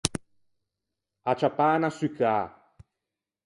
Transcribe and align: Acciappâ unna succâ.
Acciappâ 1.31 1.67
unna 1.77 1.89
succâ. 1.97 2.35